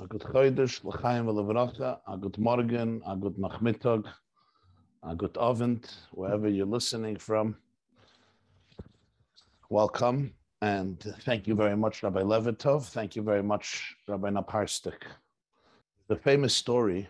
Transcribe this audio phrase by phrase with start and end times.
[0.00, 4.06] A good chodesh, l'chaim v'levracha, a good morgen, a good nachmittag,
[5.02, 7.54] a good avond, wherever you're listening from.
[9.68, 10.32] Welcome,
[10.62, 12.86] and thank you very much, Rabbi Levitov.
[12.86, 15.02] Thank you very much, Rabbi Naparstik.
[16.08, 17.06] The famous story,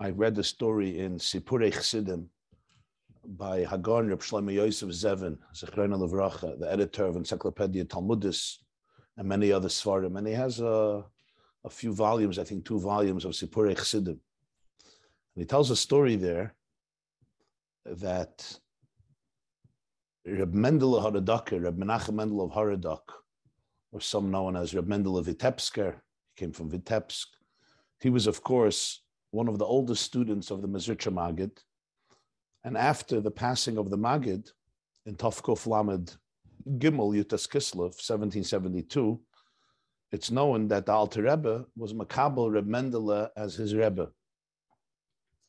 [0.00, 2.28] I read the story in Sipurei Chassidim
[3.24, 8.56] by Hagon Reb Shlomo Yosef Zevin, Zechrona Levracha, the editor of Encyclopedia Talmudis,
[9.16, 11.04] and many other svarim, and he has a
[11.64, 14.20] a few volumes, I think two volumes of Sipurei Chassidim.
[15.34, 16.54] And he tells a story there
[17.84, 18.58] that
[20.26, 23.00] Reb Mendel of Haradaka, Reb Menachem Mendel of Haradak,
[23.92, 27.26] or some known as Reb Mendel of Vitebsker, he came from Vitebsk.
[28.00, 31.58] He was, of course, one of the oldest students of the Mezritcha Magid.
[32.64, 34.50] And after the passing of the Magid
[35.06, 36.16] in Tovkov Lamed
[36.78, 39.20] Gimel Yutas Kislev, 1772,
[40.10, 44.10] it's known that the Alter Rebbe was Makabel Reb Mendele as his Rebbe.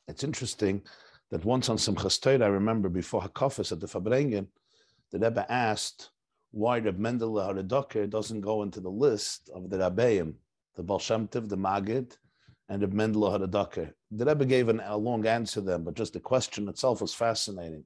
[0.08, 0.82] It's interesting
[1.32, 4.48] that once on Simchas Torah, I remember before Hakafis at the Farbrengen,
[5.12, 6.10] the Rebbe asked
[6.52, 10.34] why Reb Mendele Haradoker doesn't go into the list of the Rabbeim,
[10.76, 12.18] the Baal the Magid,
[12.68, 13.94] and Reb Mendele Haradoker.
[14.12, 17.86] The Rebbe gave an, a long answer then, but just the question itself was fascinating.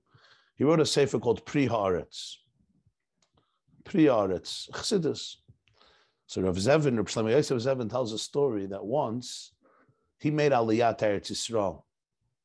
[0.56, 2.38] He wrote a sefer called Pri Haaretz.
[3.84, 4.70] Pri Haaretz.
[6.34, 9.52] So Rav Zevin, Rav Shlomo Yosef Zevin tells a story that once
[10.18, 11.84] he made Aliyah to Eretz Yisrael,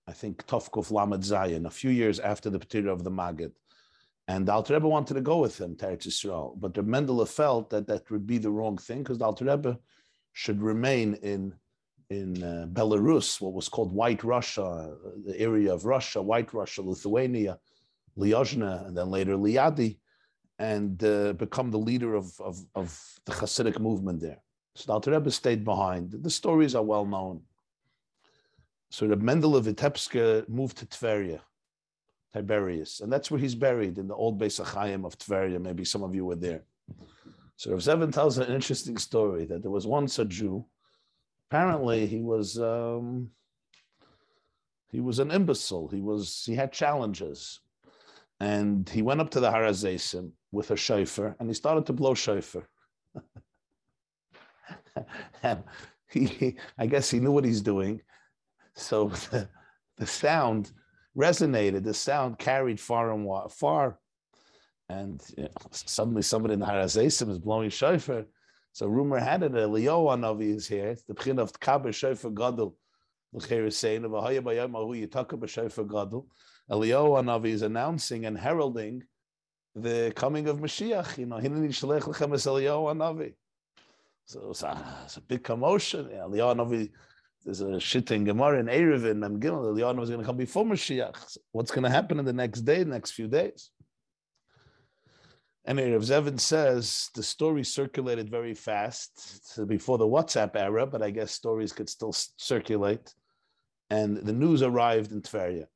[0.06, 3.52] I think Tovkuf Lamed Zayin, a few years after the Petira of the Magid.
[4.26, 7.26] And the Alter Rebbe wanted to go with him to Eretz Yisrael, but the Mendele
[7.26, 9.78] felt that that would be the wrong thing because the Alter Rebbe
[10.34, 11.54] should remain in
[12.10, 14.94] in uh, Belarus, what was called White Russia,
[15.24, 17.58] the area of Russia, White Russia, Lithuania,
[18.18, 19.96] Lyozhna, and then later Liadi
[20.58, 24.38] and uh, become the leader of, of, of, the Hasidic movement there.
[24.74, 26.10] So the Alter Rebbe stayed behind.
[26.10, 27.42] The stories are well known.
[28.90, 31.40] So Reb Mendel of Vitebsk moved to Tveria,
[32.34, 35.60] Tiberias, and that's where he's buried in the old Beis Achayim of Tveria.
[35.60, 36.62] Maybe some of you were there.
[37.56, 40.64] So Rav Zevin tells an interesting story that there was once a Jew.
[41.50, 43.30] Apparently, he was um,
[44.90, 45.88] he was an imbecile.
[45.88, 47.60] He was he had challenges,
[48.40, 51.92] and he went up to the Har HaZeisim with a shofar and he started to
[51.92, 52.68] blow shofar.
[56.08, 58.00] he, I guess he knew what he's doing.
[58.74, 59.48] So the,
[59.96, 60.70] the sound
[61.16, 63.98] resonated, the sound carried far and far.
[64.88, 68.24] And you know, suddenly somebody in the Har HaZeisim is blowing shofar.
[68.72, 70.90] So rumor had it, that Eliyahu Navi is here.
[70.90, 72.76] It's the pchin of Tkaber shofar gadol.
[73.32, 74.04] L'cher is saying,
[76.70, 79.04] Eliyahu Navi is announcing and heralding
[79.74, 81.16] the coming of Mashiach.
[81.16, 83.34] You know, Eliyahu.
[84.26, 86.06] So it's a, it's a big commotion.
[86.06, 86.90] Eliyahu Navi,
[87.44, 89.64] there's a shitting in Gemara in Erevin and Gimel.
[89.64, 91.16] Eliyahu Navi is going to come before Mashiach.
[91.28, 93.70] So what's going to happen in the next day, next few days?
[95.64, 101.02] And Rav Zevin says the story circulated very fast so before the WhatsApp era, but
[101.02, 103.14] I guess stories could still circulate.
[103.90, 105.66] And the news arrived in Tveria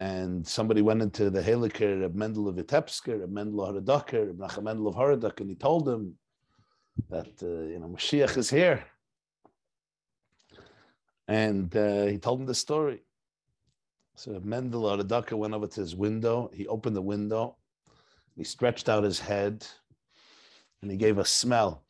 [0.00, 4.36] and somebody went into the Heliker of Mendel of Vitebsker, of Mendel of Haradoker, of
[4.36, 6.14] Nachem Mendel of Haradak, and he told them
[7.08, 8.84] that uh, you know Mashiach is here.
[11.28, 13.02] And uh, he told him the story.
[14.14, 16.50] So Mendel Haradoker went over to his window.
[16.54, 17.56] He opened the window.
[18.36, 19.66] He stretched out his head,
[20.82, 21.84] and he gave a smell.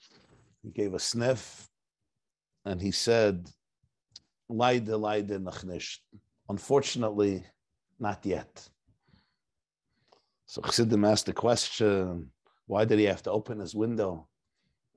[0.63, 1.69] He gave a sniff,
[2.65, 3.49] and he said,
[4.49, 5.99] "Laide, laide, nachnish."
[6.49, 7.45] Unfortunately,
[7.99, 8.69] not yet.
[10.47, 12.31] So Chassidim asked the question,
[12.67, 14.29] why did he have to open his window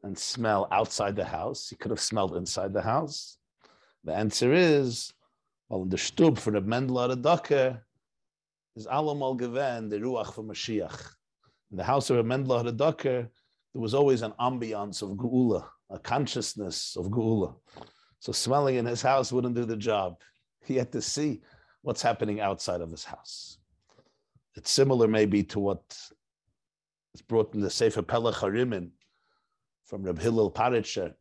[0.04, 1.70] and smell outside the house?
[1.70, 3.38] He could have smelled inside the house.
[4.04, 5.14] The answer is,
[5.68, 7.82] well, in the Shtub for the Mendel Aradaka
[8.76, 11.14] is Alam al Geven, the Ruach for Mashiach.
[11.72, 13.28] In the house of Mendel Aradaka,
[13.74, 17.56] there was always an ambiance of Geula, a consciousness of Geula.
[18.20, 20.20] So smelling in his house wouldn't do the job.
[20.66, 21.42] He had to see
[21.82, 23.58] what's happening outside of his house.
[24.56, 25.82] It's similar maybe to what
[27.14, 28.90] is brought in the Sefer Pelech Harimin
[29.86, 31.14] from Reb Hillel Paritcher,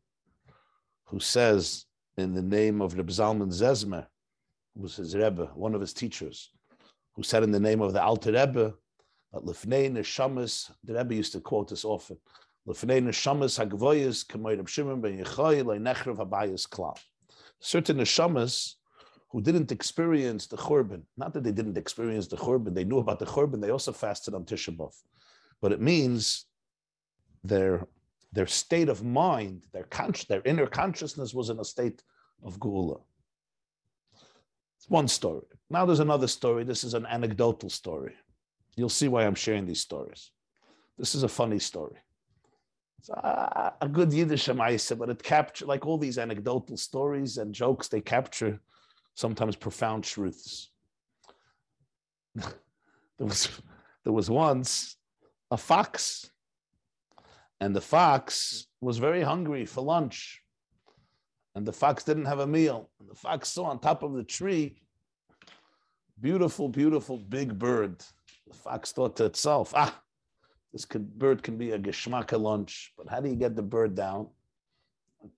[1.04, 4.06] who says in the name of Reb Zalman Zezmer,
[4.74, 6.50] who was his Rebbe, one of his teachers,
[7.14, 8.74] who said in the name of the Alter Rebbe
[9.32, 12.18] that Lefnei Neshamas, the Rebbe used to quote this often,
[12.66, 16.98] Lefnei Neshamas Hagvoyas Kamoy Reb Shimon Ben Yechoy Leinechrev Habayas Klal.
[17.60, 18.74] Certain Neshamas
[19.30, 21.02] who didn't experience the Churban.
[21.16, 24.34] Not that they didn't experience the Churban, they knew about the Churban, they also fasted
[24.34, 24.94] on Tisha B'Av.
[25.60, 26.46] But it means
[27.44, 27.86] their,
[28.32, 32.02] their state of mind, their, con- their inner consciousness was in a state
[32.42, 33.00] of Geula.
[34.78, 35.44] It's one story.
[35.68, 36.64] Now there's another story.
[36.64, 38.14] This is an anecdotal story.
[38.76, 40.30] You'll see why I'm sharing these stories.
[40.96, 41.96] This is a funny story.
[42.98, 47.54] It's a, a good Yiddish Amaisa, but it captures, like all these anecdotal stories and
[47.54, 48.60] jokes, they capture
[49.18, 50.70] sometimes profound truths.
[52.36, 52.46] there,
[53.18, 53.48] was,
[54.04, 54.96] there was once
[55.50, 56.30] a fox,
[57.60, 60.40] and the fox was very hungry for lunch.
[61.56, 62.90] And the fox didn't have a meal.
[63.00, 64.76] And the fox saw on top of the tree,
[66.20, 68.00] beautiful, beautiful big bird.
[68.46, 70.00] The fox thought to itself, ah,
[70.72, 73.96] this could, bird can be a geschmacke lunch, but how do you get the bird
[73.96, 74.28] down?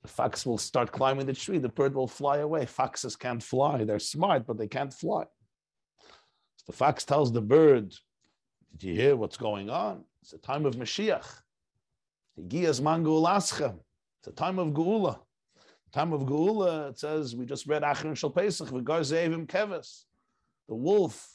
[0.02, 1.58] The fox will start climbing the tree.
[1.58, 2.66] The bird will fly away.
[2.66, 3.84] Foxes can't fly.
[3.84, 5.24] They're smart, but they can't fly.
[6.56, 7.94] So the fox tells the bird,
[8.76, 10.04] Did you hear what's going on?
[10.22, 11.26] It's the time of Mashiach.
[12.36, 15.18] It's a time of Geula.
[15.92, 20.04] Time of Geula, it says, we just read Achron Shal Pesach, V'gar Keves.
[20.68, 21.28] The wolf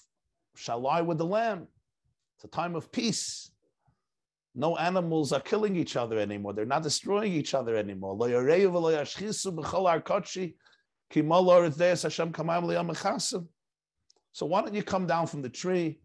[0.55, 1.67] shall lie with the lamb.
[2.37, 3.51] It's a time of peace.
[4.57, 6.53] No animals are killing each other anymore.
[6.53, 8.15] They're not destroying each other anymore.
[14.31, 15.99] So why don't you come down from the tree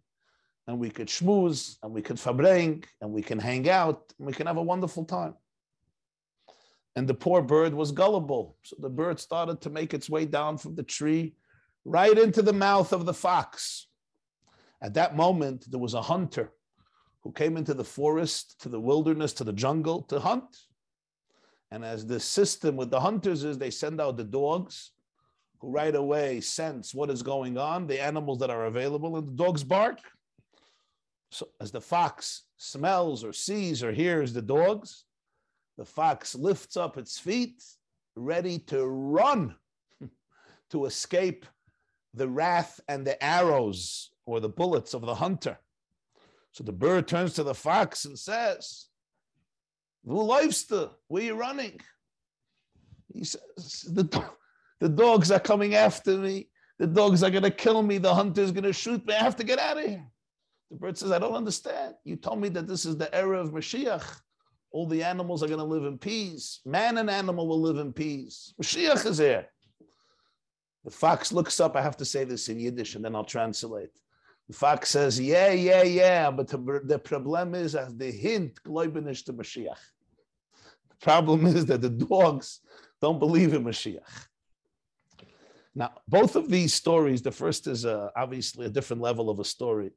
[0.67, 4.32] and we could schmooze and we could fabring and we can hang out and we
[4.32, 5.35] can have a wonderful time.
[6.97, 8.56] And the poor bird was gullible.
[8.64, 11.35] So the bird started to make its way down from the tree
[11.85, 13.87] right into the mouth of the fox.
[14.82, 16.52] At that moment, there was a hunter
[17.22, 20.56] who came into the forest, to the wilderness, to the jungle to hunt.
[21.70, 24.93] And as the system with the hunters is, they send out the dogs
[25.61, 29.44] who right away sense what is going on, the animals that are available, and the
[29.44, 29.99] dogs bark.
[31.31, 35.05] So as the fox smells or sees or hears the dogs,
[35.78, 37.62] the fox lifts up its feet,
[38.16, 39.55] ready to run
[40.70, 41.46] to escape
[42.14, 45.56] the wrath and the arrows or the bullets of the hunter.
[46.52, 48.87] So the bird turns to the fox and says,
[50.02, 51.81] where are you running?
[53.12, 54.25] He says, the,
[54.81, 56.49] the dogs are coming after me.
[56.79, 57.99] The dogs are going to kill me.
[57.99, 59.14] The hunter's going to shoot me.
[59.14, 60.06] I have to get out of here.
[60.70, 61.94] The bird says, I don't understand.
[62.05, 64.20] You told me that this is the era of Mashiach.
[64.73, 66.61] All the animals are going to live in peace.
[66.64, 68.55] Man and animal will live in peace.
[68.61, 69.47] Mashiach is here.
[70.85, 71.76] The fox looks up.
[71.76, 73.91] I have to say this in Yiddish and then I'll translate.
[74.50, 78.70] The fox says, Yeah, yeah, yeah, but the, the problem is as the hint, to
[79.32, 79.79] Mashiach.
[80.88, 82.58] The problem is that the dogs
[83.00, 84.26] don't believe in Mashiach.
[85.73, 89.44] Now, both of these stories, the first is uh, obviously a different level of a
[89.44, 89.93] story.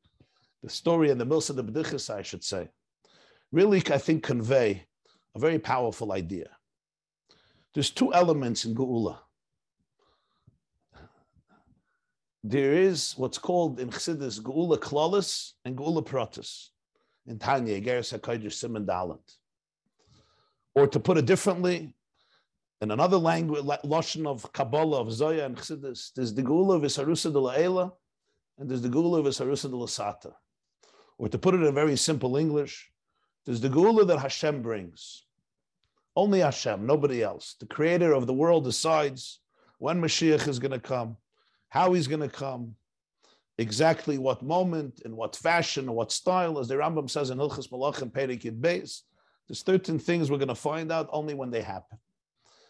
[0.62, 2.70] The story and the Milsa de B'dichas, I should say,
[3.52, 4.86] really, I think, convey
[5.34, 6.50] a very powerful idea.
[7.74, 9.18] There's two elements in Geula
[12.44, 16.70] there is what's called in Chassidus Geula Klalis and Geula Pratis
[17.26, 19.38] in Tanya, Geras HaKodesh Simon Dalit.
[20.76, 21.96] Or to put it differently,
[22.82, 27.32] in another language, Lashon of Kabbalah, of Zoya and Chassidus, there's the Geula of Isarusa
[27.32, 27.94] de La'ela
[28.58, 30.34] and there's the Geula of Isarusa de Lasata.
[31.18, 32.92] Or to put it in very simple English,
[33.46, 35.24] there's the Geula that Hashem brings.
[36.16, 37.56] Only Hashem, nobody else.
[37.60, 39.40] The creator of the world decides
[39.78, 41.16] when Mashiach is going to come
[41.74, 42.76] how he's going to come,
[43.58, 47.72] exactly what moment, in what fashion, or what style, as the Rambam says in Hilchas
[47.72, 49.02] Malachim Perikid Beis.
[49.48, 51.98] There's 13 things we're going to find out only when they happen.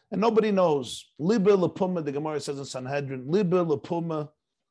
[0.10, 1.12] And nobody knows.
[1.20, 4.30] Libe lepuma, the Gemara says in Sanhedrin, libe lepuma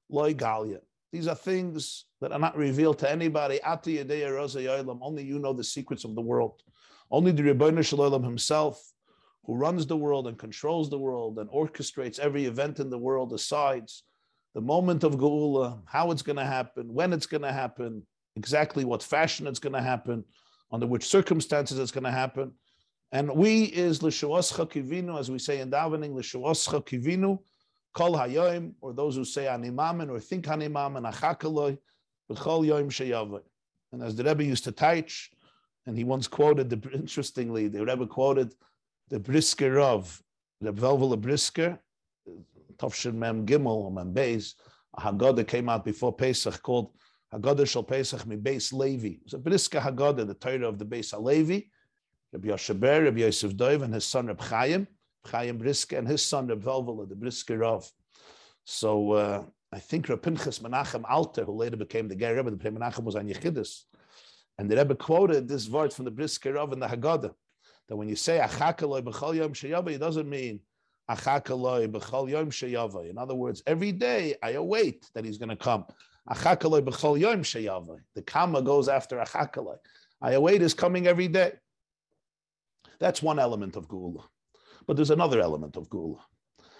[0.08, 0.78] loy galia.
[1.12, 3.60] These are things that are not revealed to anybody.
[3.62, 6.62] Only you know the secrets of the world.
[7.10, 8.82] Only the Rebbeinu Shalom himself,
[9.44, 13.28] who runs the world and controls the world and orchestrates every event in the world,
[13.28, 14.04] decides
[14.54, 18.06] the moment of Geula, how it's going to happen, when it's going to happen,
[18.36, 20.24] exactly what fashion it's going to happen,
[20.70, 22.52] under which circumstances it's going to happen.
[23.12, 27.38] And we is l'shuascha kivinu, as we say in davening, l'shuascha kivinu,
[27.94, 31.78] kol hayoim, or those who say animamen or think animamen, achakaloi,
[32.30, 33.42] b'chol yoim sheyavoy.
[33.92, 35.30] And as the Rebbe used to teach,
[35.86, 38.54] and he once quoted, the, interestingly, the Rebbe quoted
[39.08, 40.22] the Brisker of,
[40.60, 41.78] the Velvel Brisker,
[42.76, 44.54] Tafshin Mem Gimel or Mem Beis,
[44.96, 46.92] a Haggadah came out before Pesach called
[47.32, 49.16] Haggadah Shal Pesach Mi Beis Levi.
[49.24, 51.68] It's a Briska Haggadah, the Torah of the Beis Alevi,
[52.32, 54.86] Rabbi Yosheber, Rabbi Yosef Dov, and his son Rabbi Chaim,
[55.26, 57.90] Chaim Briska, and his son Rabbi Velvel, the Briska Rav.
[58.64, 62.56] So uh, I think Rabbi Pinchas Menachem Alter, who later became the Ger Rebbe, the
[62.56, 63.84] Menachem was on Yechidus,
[64.58, 67.32] and the Rebbe quoted this word from the Briska Rav in the Haggadah.
[67.88, 70.60] that when you say achakaloi b'chol yom sheyava, it doesn't mean
[71.08, 71.18] In
[73.18, 75.84] other words, every day I await that he's going to come.
[76.26, 79.76] The comma goes after achakaloi.
[80.20, 81.52] I await his coming every day.
[83.00, 84.22] That's one element of Geula.
[84.86, 86.20] But there's another element of Geula.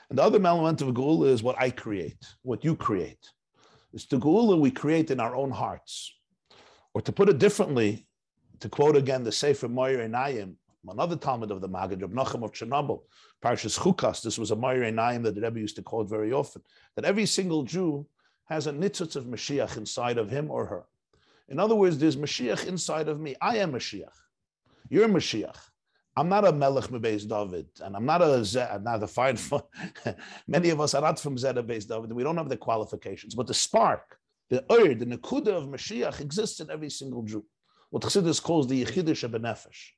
[0.09, 3.29] And the other element of Geula is what I create, what you create.
[3.93, 6.15] It's the Geula we create in our own hearts.
[6.95, 8.07] Or to put it differently,
[8.61, 10.55] to quote again the Sefer Moir Einayim,
[10.89, 13.03] another Talmud of the Maggid, of Nachum of Chernobyl,
[13.43, 16.63] Parshas Chukas, this was a Moir Einayim that the Rebbe used to quote very often,
[16.97, 18.07] that every single Jew
[18.47, 20.85] has a nitzitz of Mashiach inside of him or her.
[21.49, 23.37] In other words, there's Mashiach inside of me.
[23.41, 24.17] I am Mashiach.
[24.89, 25.57] You're Mashiach.
[26.15, 29.39] I'm not a Melech Mebeis David, and I'm not a Zed, I'm not a fine.
[30.47, 32.13] Many of us are not from Zed Beis David.
[32.13, 34.19] We don't have the qualifications, but the spark,
[34.51, 37.45] the Ur, the Nakuda of Mashiach exists in every single Jew.
[37.89, 39.93] What Chassidus calls the Yechidish Benefesh.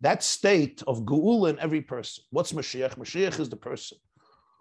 [0.00, 2.24] That state of Geula in every person.
[2.30, 2.96] What's Mashiach?
[2.96, 3.98] Mashiach is the person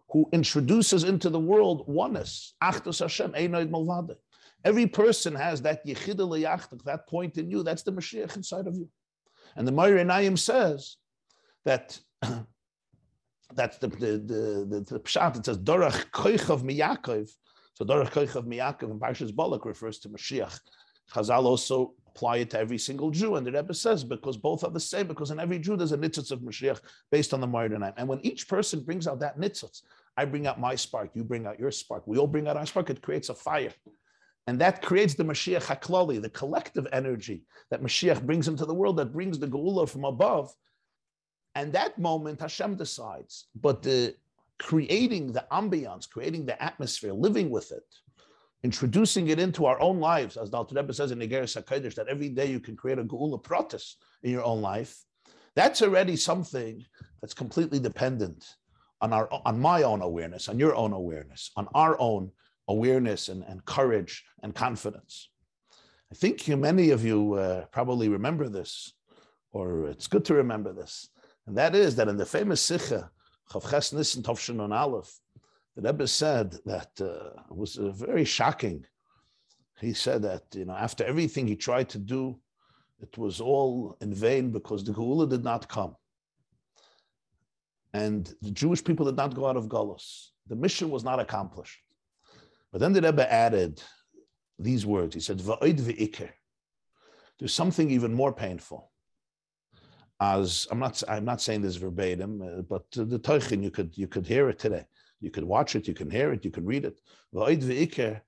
[0.10, 2.54] who introduces into the world oneness.
[2.64, 4.18] Achdus Hashem, Einoid Malvade.
[4.66, 7.64] Every person has that Yechid that point in you.
[7.64, 8.90] That's the Mashiach inside of you.
[9.56, 10.98] And the Moir Einayim says
[11.66, 12.00] that
[13.54, 15.38] that's the the the, the, the pshat.
[15.38, 17.30] It says Dorach Koichav Miyakov.
[17.74, 20.60] So Dorach Koichav Miyakov in Parshas Balak refers to Mashiach.
[21.14, 24.72] Chazal also apply it to every single Jew, and the Rebbe says because both are
[24.72, 25.08] the same.
[25.08, 26.82] Because in every Jew there's a nitzitz of Mashiach
[27.12, 27.94] based on the Moir Einayim.
[27.98, 29.84] And when each person brings out that nitzitz,
[30.18, 32.08] I bring out my spark, you bring out your spark.
[32.08, 32.90] We all bring out our spark.
[32.90, 33.74] It creates a fire.
[34.48, 38.98] And that creates the Mashiach HaKlali, the collective energy that Mashiach brings into the world,
[38.98, 40.52] that brings the Geula from above.
[41.54, 43.48] And that moment, Hashem decides.
[43.56, 44.16] But the
[44.58, 47.88] creating the ambiance, creating the atmosphere, living with it,
[48.64, 52.08] introducing it into our own lives, as the Alter Rebbe says in Igeres HaKodesh, that
[52.08, 55.04] every day you can create a Geula Protis in your own life.
[55.56, 56.86] That's already something
[57.22, 58.46] that's completely dependent
[59.02, 62.32] on our on my own awareness, on your own awareness, on our own
[62.68, 65.30] awareness and, and courage and confidence.
[66.12, 68.94] I think many of you uh, probably remember this,
[69.52, 71.10] or it's good to remember this.
[71.46, 73.10] And that is that in the famous Sikha,
[73.52, 75.12] Chavches Nissen Tovshin on Aleph,
[75.78, 78.84] the Rebbe said that uh, was uh, very shocking.
[79.80, 82.40] He said that you know after everything he tried to do,
[83.00, 85.96] it was all in vain because the Geula did not come.
[87.94, 90.30] And the Jewish people did not go out of Golos.
[90.48, 91.80] The mission was not accomplished.
[92.72, 93.82] But then the Rebbe added
[94.58, 95.14] these words.
[95.14, 96.30] He said, Va'oid ve'ikir.
[97.38, 98.92] There's something even more painful.
[100.20, 103.96] As I'm not, I'm not saying this verbatim, uh, but uh, the Teuchin, you could,
[103.96, 104.86] you could hear it today.
[105.20, 107.00] You can watch it, you can hear it, you can read it.
[107.34, 108.22] Ve'ikir.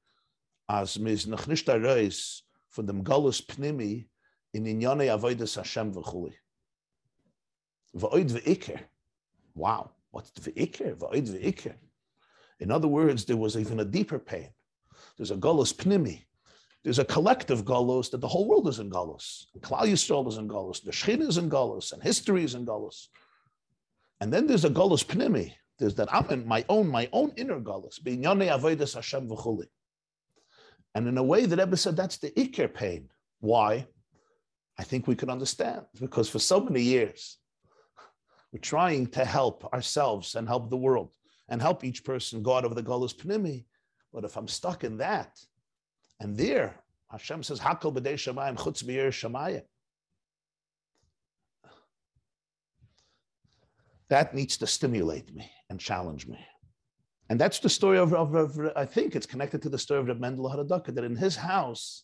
[9.56, 10.32] Wow, what's.
[12.60, 14.50] In other words, there was even a deeper pain.
[15.18, 16.26] There's a galus pnimi.
[16.84, 19.46] There's a collective galus that the whole world is in galus.
[19.60, 20.84] Klal Yisrael is in galus.
[20.84, 23.08] The Shechin is in galus, and history is in galus.
[24.22, 25.54] And then there's a galus pnimi.
[25.80, 28.00] There's that I'm in my own, my own inner galus.
[28.02, 29.68] Binyane avodas Hashem v'chuli.
[30.94, 33.10] And in a way, the Rebbe said that's the ikir pain.
[33.40, 33.88] Why?
[34.78, 37.38] I think we can understand because for so many years,
[38.52, 41.14] we're trying to help ourselves and help the world
[41.48, 43.66] and help each person go out of the galus Pnimi.
[44.14, 45.40] But if I'm stuck in that,
[46.20, 46.76] and there,
[47.12, 49.64] Hashem says, Hakol b'dei shamayim chutz b'yer shamayim.
[54.10, 56.40] That needs to stimulate me and challenge me.
[57.30, 60.08] And that's the story of, of, of I think it's connected to the story of
[60.08, 62.04] Reb Mendel Haradaka, that in his house,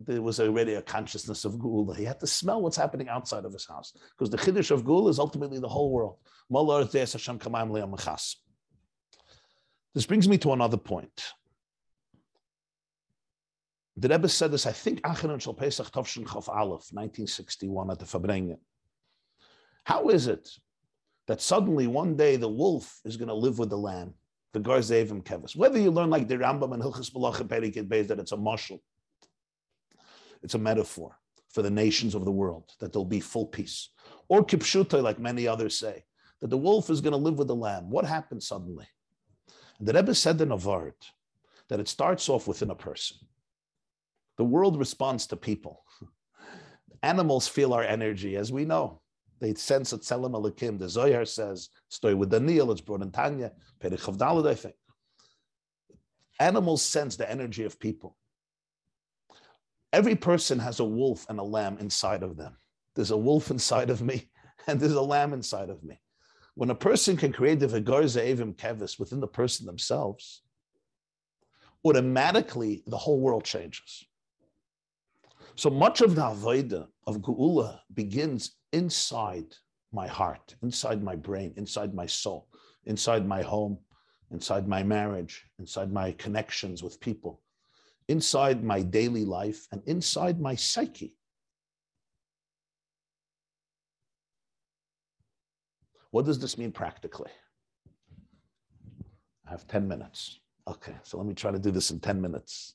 [0.00, 1.96] there was already a consciousness of Geula.
[1.96, 5.08] He had to smell what's happening outside of his house because the Chiddush of Geula
[5.10, 6.18] is ultimately the whole world.
[9.94, 11.32] This brings me to another point.
[13.96, 18.04] The Rebbe said this, I think, Acharon Shal Pesach Tovshin Chof Aleph, 1961, at the
[18.04, 18.58] Farbrengen.
[19.86, 20.48] How is it
[21.28, 24.14] that suddenly one day the wolf is going to live with the lamb,
[24.52, 25.54] the Garzevim Kevis?
[25.54, 28.80] Whether you learn like the Rambam and Hilchas Malachim Perikid Beis that it's a mushal,
[30.42, 31.16] it's a metaphor
[31.50, 33.90] for the nations of the world, that there'll be full peace.
[34.28, 36.02] Or kipshuta, like many others say,
[36.40, 37.88] that the wolf is going to live with the lamb.
[37.88, 38.88] What happened suddenly?
[39.78, 40.94] And the Rebbe said in Avard
[41.68, 43.18] that it starts off within a person.
[44.36, 45.84] The world responds to people.
[47.04, 49.00] Animals feel our energy, as we know.
[49.40, 50.02] They sense it.
[50.02, 50.78] Selam Alakim.
[50.78, 54.74] The Zohar says, story with Daniel, it's brought in Tanya, Perich of Dalad, I think.
[56.40, 58.16] Animals sense the energy of people.
[59.92, 62.56] Every person has a wolf and a lamb inside of them.
[62.94, 64.28] there's a wolf inside of me,
[64.66, 66.00] and there's a lamb inside of me.
[66.54, 70.42] When a person can create the Vigorza Evim Kevis within the person themselves,
[71.84, 74.04] automatically the whole world changes.
[75.54, 79.54] So much of the Avodah of Geula begins inside
[79.90, 82.46] my heart, inside my brain, inside my soul,
[82.84, 83.78] inside my home,
[84.30, 87.40] inside my marriage, inside my connections with people,
[88.08, 91.14] inside my daily life, and inside my psyche.
[96.10, 97.30] What does this mean practically?
[99.46, 100.40] I have 10 minutes.
[100.68, 102.74] Okay, so let me try to do this in 10 minutes.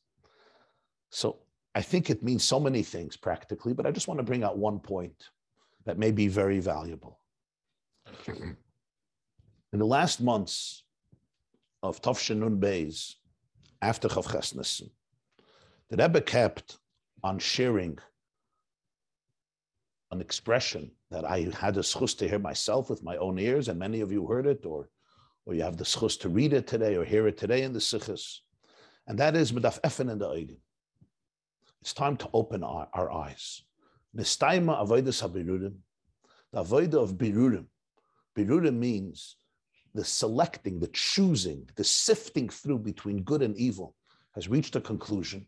[1.09, 1.39] So
[1.75, 4.57] I think it means so many things practically, but I just want to bring out
[4.57, 5.29] one point
[5.85, 7.19] that may be very valuable.
[8.27, 10.83] In the last months
[11.81, 13.15] of Tafshanun Beis,
[13.81, 14.89] after Chav
[15.89, 16.77] the Rebbe kept
[17.23, 17.97] on sharing
[20.11, 23.79] an expression that I had a schus to hear myself with my own ears, and
[23.79, 24.89] many of you heard it, or,
[25.45, 27.81] or you have the schus to read it today or hear it today in the
[27.81, 28.41] sikhs,
[29.07, 30.57] and that is medaf efen in the eigen.
[31.81, 33.63] It's time to open our, our eyes.
[34.15, 35.75] Nistaima avodas habirurim,
[36.51, 37.65] the avodah of birurim.
[38.37, 39.37] Birurim means
[39.93, 43.95] the selecting, the choosing, the sifting through between good and evil
[44.35, 45.45] has reached a conclusion.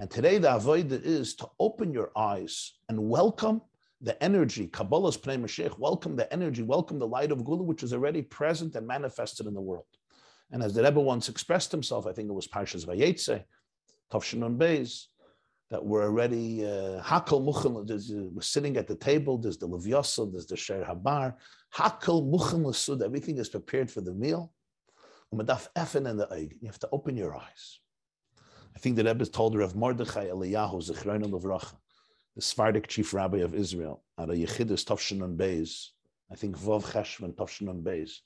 [0.00, 3.60] And today the avodah is to open your eyes and welcome
[4.00, 7.92] the energy, Kabbalah's Pnei Mashiach, welcome the energy, welcome the light of Gula, which is
[7.92, 9.86] already present and manifested in the world.
[10.52, 13.42] And as the Rebbe once expressed himself, I think it was Parshas Vayetze,
[14.12, 15.06] Tavshinun Beis,
[15.70, 20.46] that we're already uh, Hakol Muchel, we're sitting at the table, there's the Levyasa, there's
[20.46, 21.34] the Sher Habar,
[21.74, 24.52] Hakol Muchel Lasud, everything is prepared for the meal.
[25.34, 27.80] Umadaf and the you have to open your eyes.
[28.74, 31.74] I think the Rebbe told of Mordechai Eliyahu, Zechron Levracha,
[32.34, 35.88] the Sephardic chief rabbi of Israel, at a Yechidus Tavshinun Beis,
[36.32, 38.20] I think Vov Cheshvan Tavshinun Beis,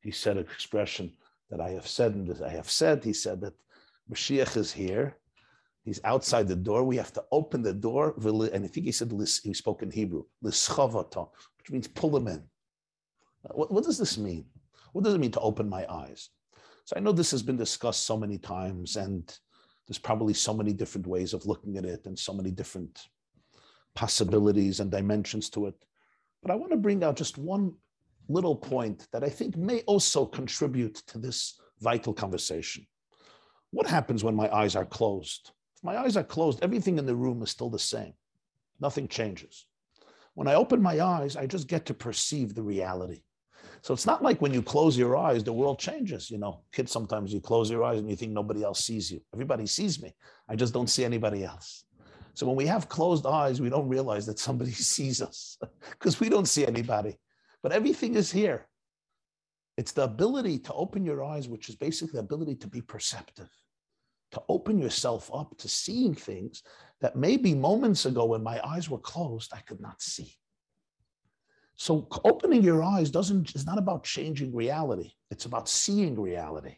[0.00, 1.12] he said an expression
[1.50, 3.54] that I have said, and I have said, he said that
[4.10, 5.16] Mashiach is here,
[5.88, 6.84] He's outside the door.
[6.84, 8.14] We have to open the door.
[8.18, 9.10] And I think he said,
[9.42, 10.70] he spoke in Hebrew, which
[11.70, 12.42] means pull them in.
[13.48, 14.44] Uh, what, what, does this mean?
[14.92, 16.28] What does it mean to open my eyes?
[16.84, 19.34] So I know this has been discussed so many times, and
[19.86, 23.06] there's probably so many different ways of looking at it and so many different
[23.94, 25.86] possibilities and dimensions to it.
[26.42, 27.72] But I want to bring out just one
[28.28, 32.86] little point that I think may also contribute to this vital conversation.
[33.70, 35.52] What happens when my eyes are closed?
[35.82, 38.14] My eyes are closed, everything in the room is still the same.
[38.80, 39.66] Nothing changes.
[40.34, 43.22] When I open my eyes, I just get to perceive the reality.
[43.82, 46.30] So it's not like when you close your eyes, the world changes.
[46.30, 49.20] You know, kids, sometimes you close your eyes and you think nobody else sees you.
[49.32, 50.14] Everybody sees me.
[50.48, 51.84] I just don't see anybody else.
[52.34, 55.58] So when we have closed eyes, we don't realize that somebody sees us
[55.92, 57.18] because we don't see anybody.
[57.62, 58.68] But everything is here.
[59.76, 63.48] It's the ability to open your eyes, which is basically the ability to be perceptive
[64.32, 66.62] to open yourself up to seeing things
[67.00, 70.34] that maybe moments ago when my eyes were closed, I could not see.
[71.76, 75.12] So opening your eyes doesn't is not about changing reality.
[75.30, 76.76] It's about seeing reality.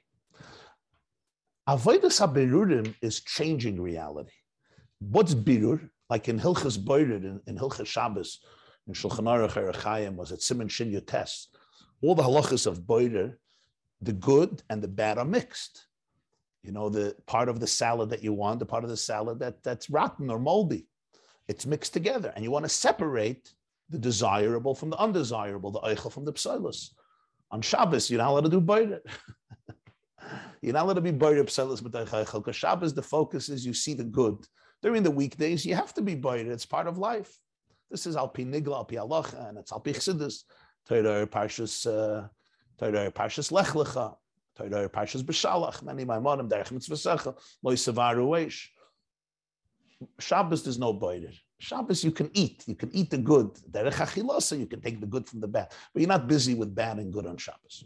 [1.67, 4.33] Avodas habirurim is changing reality.
[4.99, 5.89] What's birur?
[6.11, 8.41] Like in Hilchas Boirid, in, in Hilchas Shabbos,
[8.87, 11.47] in Shulchan Aruch Erechayim, was it Simon Shin Yotes.
[12.03, 13.37] All the halachas of Boirid,
[14.03, 15.87] the good and the bad are mixed
[16.63, 19.39] you know, the part of the salad that you want, the part of the salad
[19.39, 20.87] that, that's rotten or moldy.
[21.49, 22.33] It's mixed together.
[22.35, 23.53] And you want to separate
[23.89, 26.91] the desirable from the undesirable, the eichel from the psilus.
[27.51, 29.01] On Shabbos, you're not allowed to do boirer.
[30.63, 32.35] you're not allowed to be boirer psilus with eichel.
[32.35, 34.37] Because Shabbos, the focus is you see the good.
[34.83, 36.51] During the weekdays, you have to be boirer.
[36.51, 37.37] It's part of life.
[37.91, 40.45] This is Alpi Nigla, Alpi Allah, and it's Alpi Chsidis.
[40.89, 42.29] Torah Parshas, uh,
[42.79, 44.15] Torah Parshas Lech Lecha.
[44.69, 48.67] Torah Parshas B'Shalach, many Maimonim, Derech Savaru Eish.
[50.19, 51.33] Shabbos, there's no boider.
[51.59, 52.65] Shabbos, you can eat.
[52.67, 53.55] You can eat the good.
[53.71, 55.73] Derech Achilasa, you can take the good from the bad.
[55.93, 57.85] But you're not busy with bad and good on Shabbos.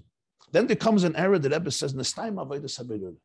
[0.53, 3.17] Then there comes an era that Rebbe says, Nestaim Avodah Habirudim.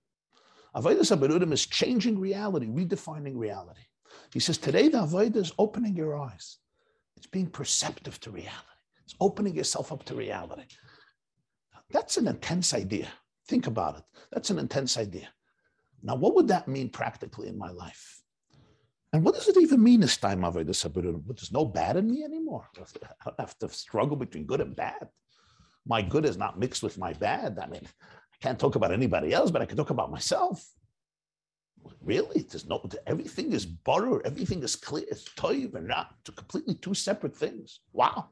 [0.76, 3.82] Avodah Habirudim is changing reality, redefining reality.
[4.34, 6.58] He says, today the Avodah is opening your eyes.
[7.16, 8.56] It's being perceptive to reality.
[9.04, 10.64] It's opening yourself up to reality.
[11.92, 13.10] That's an intense idea.
[13.50, 14.04] Think about it.
[14.32, 15.28] That's an intense idea.
[16.04, 18.22] Now, what would that mean practically in my life?
[19.12, 22.24] And what does it even mean this time of this There's no bad in me
[22.24, 22.68] anymore.
[22.78, 22.82] I
[23.26, 25.10] don't have to struggle between good and bad.
[25.88, 27.58] My good is not mixed with my bad.
[27.60, 30.64] I mean, I can't talk about anybody else, but I can talk about myself.
[32.04, 32.42] Really?
[32.42, 35.92] There's no everything is borrowed, everything is clear, it's toiv and
[36.26, 37.80] to completely two separate things.
[37.94, 38.28] Wow.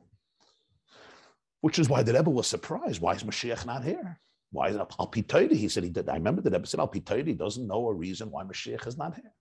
[1.61, 3.01] Which is why the Rebbe was surprised.
[3.01, 4.19] Why is Mashiach not here?
[4.51, 6.09] Why is it Al He said he did.
[6.09, 9.31] I remember the Rebbe said Al doesn't know a reason why Mashiach is not here.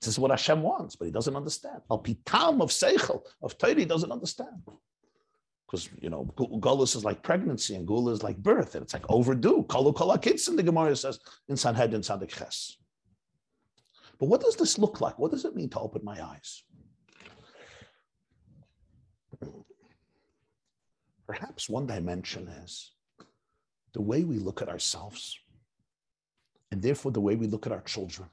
[0.00, 1.80] This is what Hashem wants, but he doesn't understand.
[1.90, 4.62] Al Pitam of Seichel, of Torah, doesn't understand.
[5.66, 9.08] Because, you know, Gullus is like pregnancy and Gula is like birth, and it's like
[9.08, 9.64] overdue.
[9.68, 12.76] Kalu kala kids, and the Gemara says in Sanhedrin Sadik Ches.
[14.18, 15.18] But what does this look like?
[15.18, 16.62] What does it mean to open my eyes?
[21.26, 22.92] Perhaps one dimension is
[23.94, 25.38] the way we look at ourselves,
[26.70, 28.28] and therefore the way we look at our children,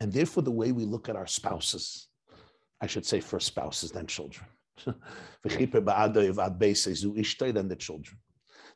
[0.00, 2.08] and therefore the way we look at our spouses.
[2.80, 4.46] I should say first spouses, then children.
[7.50, 8.16] then the children.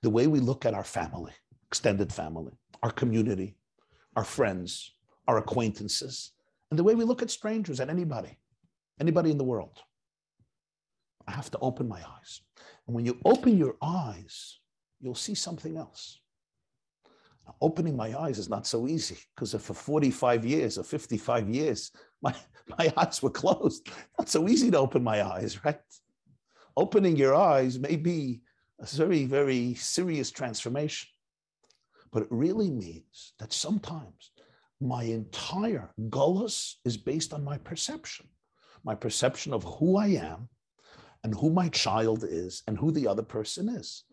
[0.02, 1.32] The way we look at our family,
[1.68, 3.56] extended family, our community,
[4.16, 4.94] our friends,
[5.28, 6.32] our acquaintances,
[6.70, 8.36] and the way we look at strangers at anybody,
[9.00, 9.78] anybody in the world.
[11.28, 12.40] I have to open my eyes.
[12.86, 14.58] And when you open your eyes,
[15.02, 16.20] you'll see something else.
[17.46, 21.90] Now, opening my eyes is not so easy because for 45 years or 55 years,
[22.22, 22.34] my,
[22.78, 23.88] my eyes were closed.
[24.18, 25.80] Not so easy to open my eyes, right?
[26.76, 28.40] Opening your eyes may be
[28.78, 31.08] a very, very serious transformation.
[32.12, 34.30] But it really means that sometimes
[34.80, 38.28] my entire gullus is based on my perception,
[38.84, 40.48] my perception of who I am
[41.24, 44.04] and who my child is and who the other person is.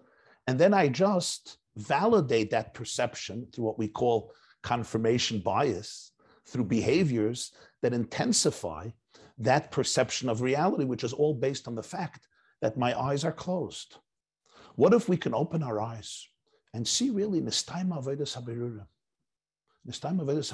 [0.49, 4.33] And then I just validate that perception through what we call
[4.63, 6.11] confirmation bias,
[6.47, 7.51] through behaviors
[7.83, 8.89] that intensify
[9.37, 12.27] that perception of reality, which is all based on the fact
[12.63, 13.97] that my eyes are closed.
[14.73, 16.27] What if we can open our eyes
[16.73, 18.87] and see really Nistaima Vedas Habirurim?
[19.87, 20.51] Nistaima Vedas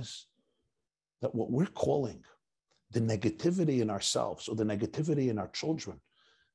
[0.00, 0.26] is
[1.22, 2.24] that what we're calling
[2.90, 6.00] the negativity in ourselves or the negativity in our children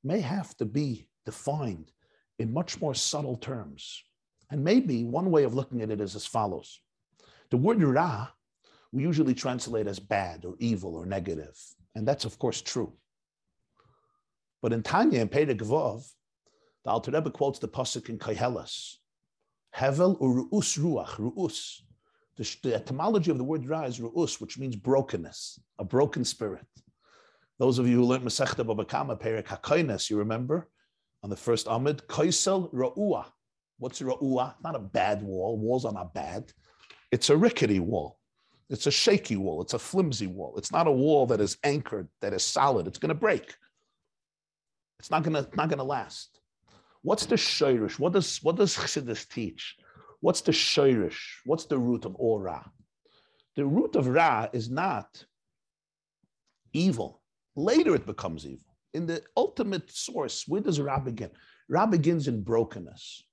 [0.03, 1.92] may have to be defined
[2.39, 4.03] in much more subtle terms.
[4.49, 6.79] And maybe one way of looking at it is as follows
[7.49, 8.29] The word ra,
[8.91, 11.57] we usually translate as bad or evil or negative.
[11.95, 12.93] And that's, of course, true.
[14.61, 16.07] But in Tanya and Perek Vav,
[16.83, 18.97] the Alter Rebbe quotes the pasuk in Koheles,
[19.75, 21.81] Hevel u'ru'us ruach, ru'us,
[22.35, 26.65] the, the, etymology of the word ra is ru'us, which means brokenness, a broken spirit.
[27.59, 30.67] Those of you who learned Masechta Baba Kama, Perek HaKoines, you remember
[31.23, 33.25] on the first Amid, Koisel Ra'ua.
[33.79, 34.55] What's Ra'ua?
[34.63, 35.57] Not a bad wall.
[35.57, 36.51] Walls are not bad.
[37.11, 38.19] It's a rickety wall.
[38.69, 39.61] It's a shaky wall.
[39.61, 40.55] It's a flimsy wall.
[40.57, 42.87] It's not a wall that is anchored, that is solid.
[42.87, 43.55] It's going to break.
[44.99, 46.39] It's not going to not going to last.
[47.01, 47.99] What's the shirish?
[47.99, 49.75] What does what does Chassidus teach?
[50.21, 51.19] What's the shirish?
[51.45, 52.63] What's the root of all Ra?
[53.55, 55.25] The root of Ra is not
[56.71, 57.21] evil.
[57.55, 58.72] Later it becomes evil.
[58.93, 61.31] In the ultimate source, where does Ra begin?
[61.67, 63.23] Ra begins in brokenness,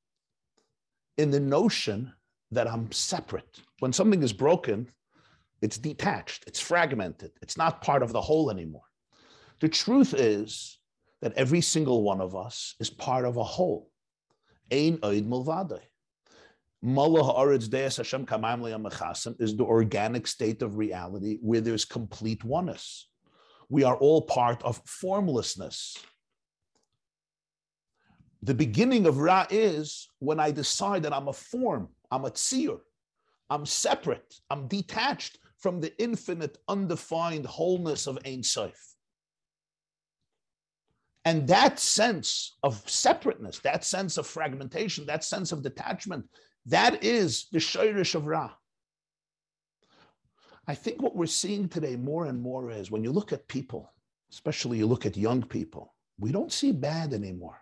[1.19, 2.13] in the notion
[2.51, 3.61] that I'm separate.
[3.81, 4.89] When something is broken,
[5.61, 8.89] it's detached, it's fragmented, it's not part of the whole anymore.
[9.61, 10.79] The truth is
[11.21, 13.91] that every single one of us is part of a whole.
[14.73, 15.81] Ein oid mulvadai
[19.39, 23.10] is the organic state of reality where there's complete oneness.
[23.71, 25.97] We are all part of formlessness.
[28.43, 32.81] The beginning of Ra is when I decide that I'm a form, I'm a tzir,
[33.49, 38.75] I'm separate, I'm detached from the infinite, undefined wholeness of Ein Sof.
[41.25, 46.27] And that sense of separateness, that sense of fragmentation, that sense of detachment
[46.67, 48.51] that is the Shirish of Ra.
[50.71, 53.93] I think what we're seeing today more and more is when you look at people,
[54.31, 57.61] especially you look at young people, we don't see bad anymore.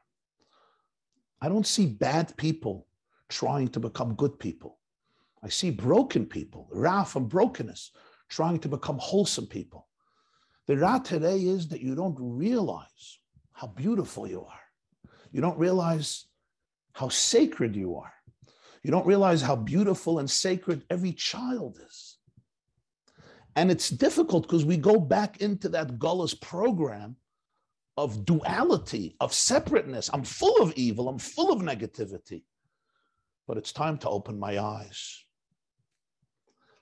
[1.40, 2.86] I don't see bad people
[3.30, 4.76] trying to become good people.
[5.42, 7.92] I see broken people, Ra from brokenness,
[8.28, 9.88] trying to become wholesome people.
[10.66, 13.20] The Ra today is that you don't realize
[13.52, 14.66] how beautiful you are.
[15.32, 16.26] You don't realize
[16.92, 18.12] how sacred you are.
[18.82, 22.17] You don't realize how beautiful and sacred every child is.
[23.56, 27.16] And it's difficult because we go back into that Gullus program
[27.96, 30.08] of duality, of separateness.
[30.12, 32.44] I'm full of evil, I'm full of negativity.
[33.46, 35.24] But it's time to open my eyes.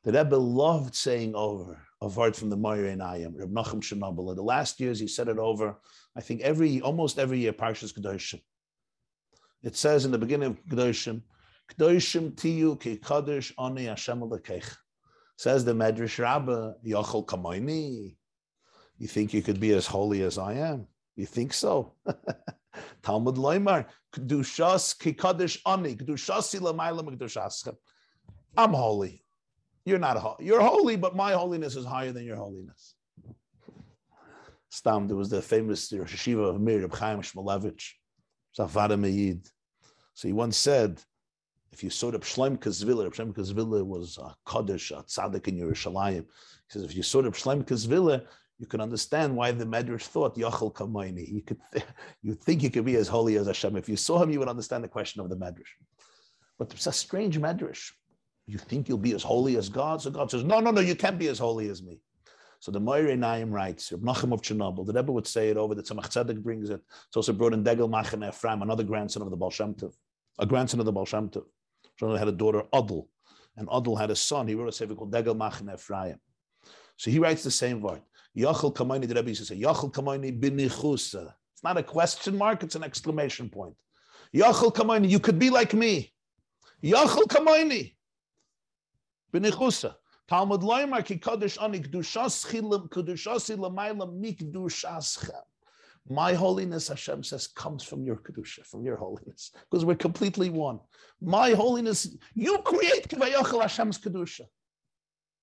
[0.04, 4.36] The Rebbe loved saying over a word from the Moyer Ayim, Reb Nachum Shenobel.
[4.36, 5.78] The last years he said it over,
[6.16, 8.40] I think every almost every year, Parshas Kedoshim.
[9.62, 11.22] It says in the beginning of Kedoshim,
[11.74, 14.20] Kdoshim tiyu ki kadosh ani Hashem
[15.36, 18.16] Says the Medrash Rabbah, Yochel Kamoini.
[18.98, 20.86] You think you could be as holy as I am?
[21.14, 21.92] You think so?
[23.02, 27.76] Talmud Loimar, Kedushas Kikadosh Ani, Kedushasi Lamaila Mekdushaschem.
[28.56, 29.22] I'm holy.
[29.84, 30.46] You're not holy.
[30.46, 32.94] You're holy, but my holiness is higher than your holiness.
[34.70, 37.92] Stam, there was the famous Rosh Hashiva of Mir, Chaim Shmulevitch,
[38.58, 39.46] Zafada Meid.
[40.14, 41.00] So he once said,
[41.76, 45.58] if you saw Reb Shlemka Zviller, Reb Shlemka Zviller was a Kaddish, a tzaddik in
[45.58, 46.22] Yerushalayim.
[46.22, 48.24] He says, if you saw Reb Shlemka Zviller,
[48.58, 51.30] you can understand why the Medrash thought Yachal Kamaini.
[51.30, 51.84] You could, th-
[52.22, 53.76] you think you could be as holy as Hashem.
[53.76, 55.74] If you saw him, you would understand the question of the Medrash.
[56.58, 57.90] But it's a strange Medrash.
[58.46, 60.00] You think you'll be as holy as God?
[60.00, 62.00] So God says, No, no, no, you can't be as holy as me.
[62.60, 65.74] So the Moir Einayim writes, Reb Nachum of Chernobyl, the Rebbe would say it over,
[65.74, 66.80] the Tzemach Tzedek brings it.
[67.08, 69.92] It's also brought in Degel Machaneh Ephraim, another grandson of the Baal Shem Tov,
[70.38, 71.44] a grandson of the Baal Shem Tov.
[72.00, 73.08] Chernobyl had a daughter, Adel,
[73.56, 74.48] and Adel had a son.
[74.48, 76.18] He wrote a sefer called Degel Machaneh Ephraim.
[76.96, 78.02] So he writes the same word.
[78.36, 81.32] Yachal Kamaini, the Rebbe used to say, Yachal Kamaini binichusa.
[81.52, 83.74] It's not a question mark, it's an exclamation point.
[84.34, 86.12] Yachal Kamaini, you could be like me.
[86.82, 87.94] Yachal Kamaini.
[89.32, 89.94] Binichusa.
[90.28, 95.18] Talmud Loimar ki kadosh ani kedushas chilim kedushasi lamayla mikdushas
[96.08, 100.78] My holiness, Hashem says, comes from your kedusha, from your holiness, because we're completely one.
[101.20, 104.42] My holiness, you create kivayachal Hashem's kedusha.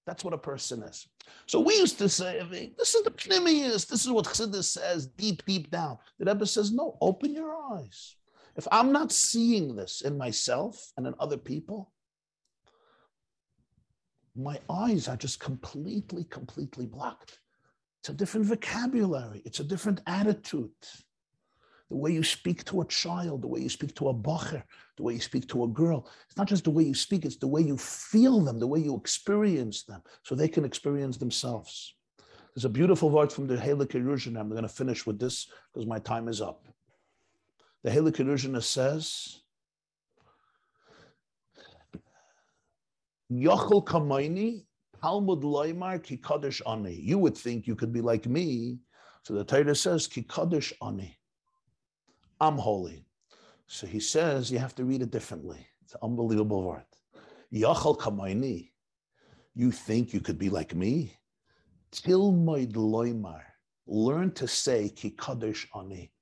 [0.06, 1.08] That's what a person is.
[1.48, 2.42] So we used to say,
[2.78, 5.98] this is the pnimius, this is what Chassidus says deep, deep down.
[6.20, 8.16] The Rebbe says, no, open your eyes.
[8.56, 11.92] If I'm not seeing this in myself and in other people,
[14.36, 17.40] my eyes are just completely, completely blocked.
[18.04, 20.72] It's a different vocabulary, it's a different attitude.
[21.90, 24.62] The way you speak to a child, the way you speak to a bacher,
[24.98, 26.10] the way you speak to a girl.
[26.28, 28.80] It's not just the way you speak, it's the way you feel them, the way
[28.82, 31.96] you experience them, so they can experience themselves.
[32.54, 34.38] There's a beautiful word from the Yerushalayim.
[34.38, 36.68] I'm going to finish with this because my time is up.
[37.86, 39.40] The Halak Yerushalayim says,
[43.32, 44.66] Yochel Kamaini,
[45.04, 46.00] Talmud Loimar
[46.66, 46.94] Ani.
[46.94, 48.80] You would think you could be like me.
[49.24, 51.18] So the Torah says, Ki Kaddish Ani.
[52.40, 53.06] I'm holy.
[53.68, 55.68] So he says you have to read it differently.
[55.82, 56.86] It's an unbelievable word.
[57.54, 58.72] Yochel Kamaini.
[59.54, 61.14] You think you could be like me?
[61.92, 63.42] Tilmoid Loimar.
[63.86, 66.14] Learn to say Ki Kaddish Ani.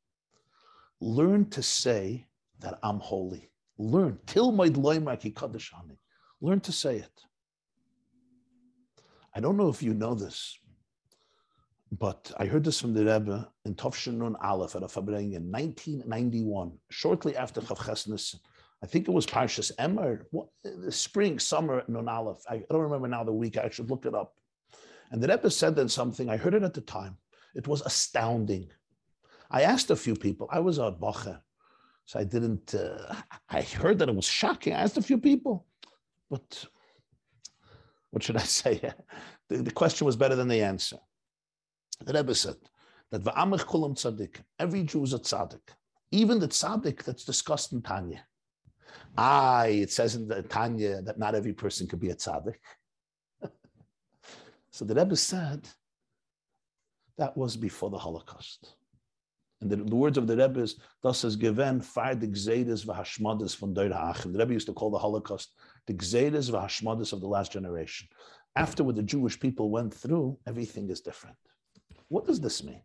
[1.00, 2.26] Learn to say
[2.60, 3.52] that I'm holy.
[3.78, 4.18] Learn.
[4.26, 6.00] Tilmoid Loimar Ki Kaddish Ani.
[6.42, 7.22] Learn to say it.
[9.34, 10.58] I don't know if you know this,
[11.92, 15.52] but I heard this from the Rebbe in Tovshin Nun Aleph at a Fabring in
[15.52, 18.36] 1991, shortly after Chav
[18.84, 20.28] I think it was Parshas Emmer,
[20.64, 22.44] the spring, summer, Nun Aleph.
[22.50, 23.58] I don't remember now the week.
[23.58, 24.34] I should look it up.
[25.12, 26.30] And the Rebbe said then something.
[26.30, 27.18] I heard it at the time.
[27.54, 28.70] It was astounding.
[29.52, 30.48] I asked a few people.
[30.52, 31.42] I was a bacher,
[32.06, 32.74] so I didn't.
[32.74, 33.14] Uh,
[33.50, 34.74] I heard that it was shocking.
[34.74, 35.68] I asked a few people.
[36.30, 36.66] But
[38.12, 38.94] what should I say?
[39.50, 40.98] The, the question was better than the answer.
[42.06, 42.56] The Rebbe said
[43.12, 45.62] that va'amach kulam tzaddik, every Jew is a tzaddik,
[46.12, 48.26] even the tzaddik that's discussed in Tanya.
[49.18, 52.56] Ah, it says in the Tanya that not every person could be a tzaddik.
[54.72, 55.68] so the Rebbe said
[57.18, 58.76] that was before the Holocaust.
[59.62, 63.56] And the, the, words of the Rebbe is, thus is given far the gzeides v'hashmadas
[63.56, 65.54] from Deir The Rebbe used to call the Holocaust
[65.88, 68.08] the gzeides v'hashmadas of the last generation.
[68.56, 71.38] After what the Jewish people went through, everything is different.
[72.10, 72.82] What does this mean?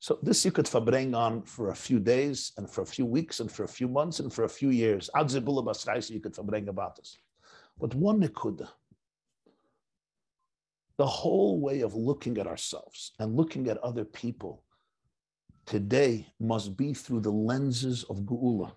[0.00, 3.38] So this you could bring on for a few days and for a few weeks
[3.38, 5.08] and for a few months and for a few years.
[5.14, 7.18] you could bring about this.
[7.78, 8.68] But one nikuda,
[10.96, 14.64] the whole way of looking at ourselves and looking at other people
[15.66, 18.72] today must be through the lenses of Geula,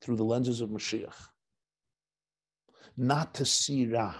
[0.00, 1.28] through the lenses of Mashiach.
[2.98, 4.12] Not to see Ra.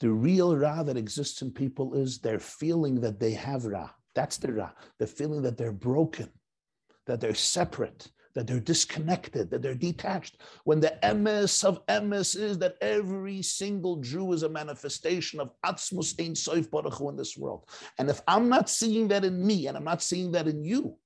[0.00, 3.90] The real Ra that exists in people is their feeling that they have Ra.
[4.16, 6.28] That's the Ra, the feeling that they're broken,
[7.06, 10.38] that they're separate, that they're disconnected, that they're detached.
[10.64, 16.20] When the emes of emes is that every single Jew is a manifestation of Atzmus
[16.20, 17.68] Ein Soif Baruch in this world.
[17.98, 20.96] And if I'm not seeing that in me and I'm not seeing that in you,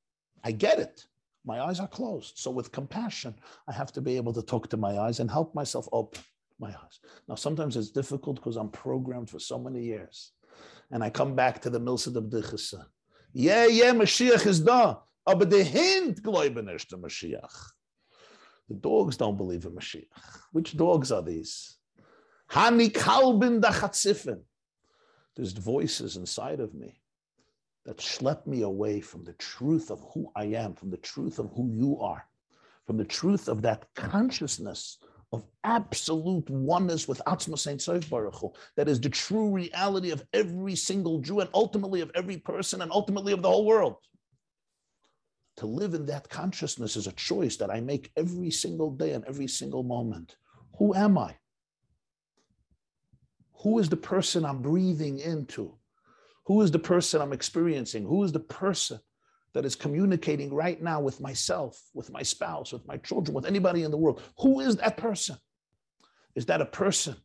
[0.43, 1.05] I get it.
[1.45, 2.39] My eyes are closed.
[2.39, 3.35] So with compassion,
[3.69, 6.23] I have to be able to talk to my eyes and help myself open
[6.59, 7.01] my eyes.
[7.29, 10.33] Now, sometimes it's difficult because I'm programmed for so many years.
[10.91, 12.87] And I come back to the Milsad of Dichasa.
[13.33, 14.97] Yeah, yeah, Mashiach is da.
[15.27, 17.73] Aber the Hind glauben nicht the Mashiach.
[18.69, 20.05] The dogs don't believe in Mashiach.
[20.53, 21.77] Which dogs are these?
[22.51, 24.41] Hani kalbin dachatzifin.
[25.35, 27.01] There's voices inside of me
[27.85, 31.51] that schlep me away from the truth of who I am, from the truth of
[31.55, 32.25] who you are,
[32.87, 34.99] from the truth of that consciousness
[35.33, 38.53] of absolute oneness with Atzmus Ein Sof Baruch Hu.
[38.77, 42.93] That is the true reality of every single Jew and ultimately of every person and
[42.93, 43.97] ultimately of the whole world.
[45.59, 49.25] To live in that consciousness is a choice that I make every single day and
[49.25, 50.37] every single moment.
[50.79, 51.35] Who am I?
[53.63, 55.77] Who is the person I'm breathing into?
[56.45, 58.05] Who is the person I'm experiencing?
[58.05, 59.01] Who is the person
[59.57, 63.85] that is communicating right now with myself, with my spouse, with my children, with anybody
[63.85, 64.21] in the world?
[64.41, 65.39] Who is that person?
[66.35, 67.17] Is that a person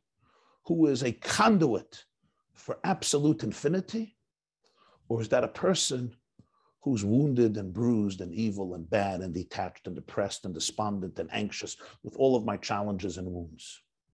[0.66, 2.06] who is a conduit
[2.54, 4.16] for absolute infinity?
[5.10, 6.16] Or is that a person
[6.80, 11.28] who's wounded and bruised and evil and bad and detached and depressed and despondent and
[11.34, 13.82] anxious with all of my challenges and wounds?